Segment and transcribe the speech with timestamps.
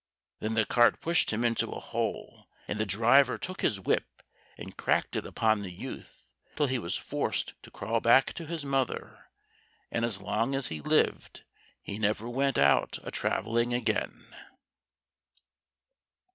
[0.39, 4.23] Then the cart pushed him into a hole, and the driver took his whip
[4.57, 8.65] and cracked it upon the youth, till he was forced to crawl back to his
[8.65, 9.27] mother,
[9.91, 11.43] and as long as he lived
[11.83, 14.35] he never went out a travelling again.